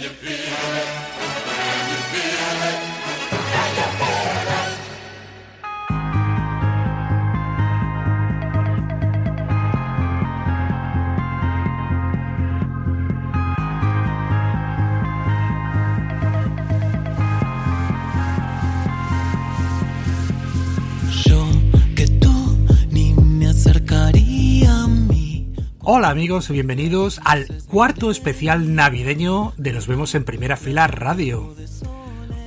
Yo 0.00 0.33
Hola 25.86 26.08
amigos 26.08 26.48
bienvenidos 26.48 27.20
al 27.26 27.46
cuarto 27.66 28.10
especial 28.10 28.74
navideño 28.74 29.52
de 29.58 29.74
Nos 29.74 29.86
vemos 29.86 30.14
en 30.14 30.24
primera 30.24 30.56
fila 30.56 30.86
radio. 30.86 31.54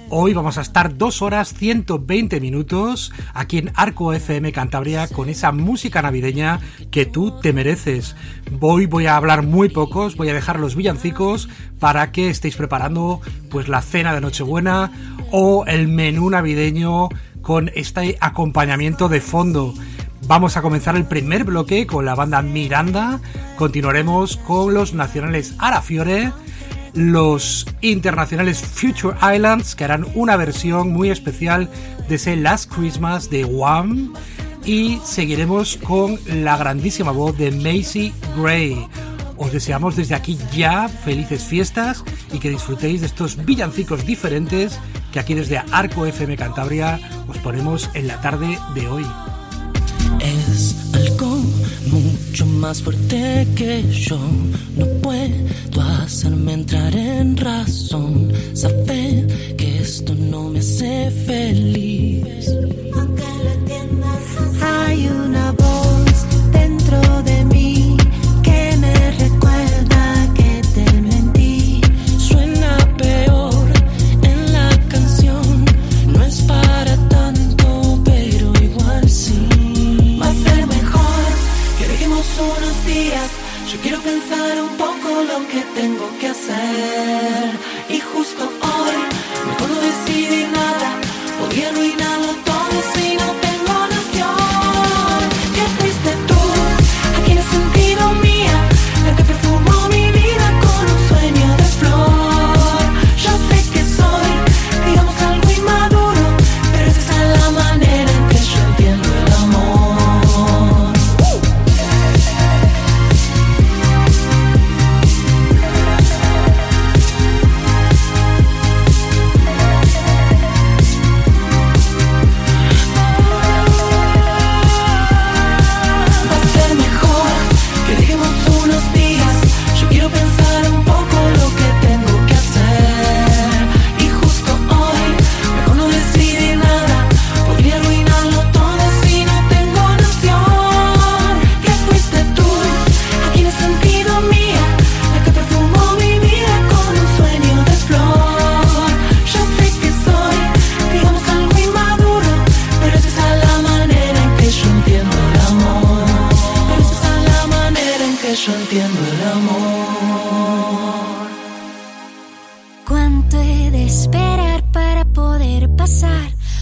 Hoy 0.10 0.34
vamos 0.34 0.58
a 0.58 0.62
estar 0.62 0.98
dos 0.98 1.22
horas 1.22 1.54
120 1.54 2.40
minutos 2.40 3.14
aquí 3.36 3.60
en 3.60 3.72
Arco 3.76 4.12
FM 4.12 4.52
Cantabria 4.52 5.08
con 5.08 5.30
esa 5.30 5.52
música 5.52 6.02
navideña 6.02 6.62
que 6.90 7.06
tú 7.06 7.40
te 7.40 7.54
mereces. 7.54 8.16
Hoy 8.60 8.88
voy 8.88 9.06
a 9.06 9.18
hablar 9.18 9.44
muy 9.44 9.70
pocos, 9.70 10.18
voy 10.18 10.30
a 10.30 10.34
dejar 10.34 10.60
los 10.60 10.76
villancicos 10.76 11.48
para 11.80 12.12
que 12.12 12.30
estéis 12.30 12.56
preparando 12.56 13.22
pues 13.52 13.68
la 13.68 13.84
cena 13.84 14.16
de 14.16 14.22
Nochebuena 14.22 14.92
o 15.30 15.64
el 15.68 15.88
menú 15.88 16.32
navideño 16.32 17.10
con 17.44 17.70
este 17.76 18.18
acompañamiento 18.20 19.10
de 19.10 19.22
fondo. 19.22 19.76
Vamos 20.28 20.58
a 20.58 20.62
comenzar 20.62 20.98
el 20.98 21.06
primer 21.06 21.46
bloque 21.46 21.88
con 21.88 22.04
la 22.04 22.14
banda 22.14 22.42
Miranda, 22.42 23.22
continuaremos 23.56 24.36
con 24.36 24.74
los 24.74 24.94
nacionales 24.94 25.54
Arafiore, 25.58 26.34
los 26.94 27.66
internacionales 27.80 28.62
Future 28.62 29.16
Islands, 29.34 29.74
que 29.74 29.86
harán 29.86 30.06
una 30.16 30.36
versión 30.36 30.92
muy 30.92 31.12
especial 31.12 31.70
de 32.10 32.16
ese 32.16 32.36
Last 32.36 32.70
Christmas 32.74 33.30
de 33.30 33.46
Wham, 33.46 34.14
y 34.66 35.00
seguiremos 35.06 35.78
con 35.78 36.20
la 36.26 36.58
grandísima 36.58 37.12
voz 37.12 37.38
de 37.38 37.52
Macy 37.52 38.12
Gray. 38.36 38.86
Os 39.38 39.54
deseamos 39.54 39.96
desde 39.96 40.16
aquí 40.16 40.38
ya 40.54 40.90
felices 40.90 41.46
fiestas 41.46 42.04
y 42.34 42.40
que 42.40 42.50
disfrutéis 42.50 43.00
de 43.00 43.08
estos 43.08 43.46
villancicos 43.46 44.06
diferentes 44.06 44.78
que 45.14 45.22
aquí 45.22 45.36
desde 45.36 45.64
Arco 45.72 46.06
FM 46.06 46.36
Cantabria 46.36 47.00
os 47.30 47.38
ponemos 47.38 47.90
en 47.94 48.08
la 48.08 48.20
tarde 48.20 48.60
de 48.76 48.88
hoy. 48.90 49.06
Es 50.28 50.76
algo 50.94 51.38
mucho 51.90 52.46
más 52.46 52.82
fuerte 52.82 53.48
que 53.56 53.84
yo. 53.92 54.20
No 54.76 54.86
puedo 55.02 55.82
hacerme 56.04 56.54
entrar 56.54 56.94
en 56.96 57.38
razón. 57.38 58.34
Saber 58.54 59.56
que 59.56 59.80
esto 59.80 60.14
no 60.16 60.50
me 60.50 60.60
hace 60.60 61.12
feliz. 61.26 62.26
Aunque 62.94 63.24
lo 63.44 63.52
entiendas, 63.60 64.24
hay 64.62 65.08
una 65.08 65.37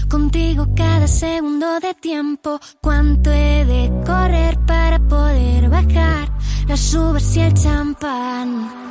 contigo 0.10 0.68
cada 0.76 1.08
segundo 1.08 1.80
de 1.80 1.94
tiempo? 1.94 2.60
¿Cuánto 2.82 3.32
he 3.32 3.66
de 3.66 3.92
correr 4.06 4.58
para 4.66 5.00
poder 5.00 5.70
bajar 5.70 6.30
las 6.68 6.94
uvas 6.94 7.36
y 7.36 7.42
el 7.42 7.54
champán? 7.54 8.86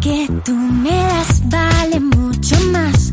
que 0.00 0.28
tú 0.44 0.54
me 0.54 0.90
das 0.90 1.42
vale 1.48 2.00
mucho 2.00 2.56
más. 2.72 3.12